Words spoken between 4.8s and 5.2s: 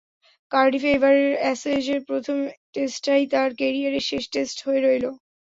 রইল।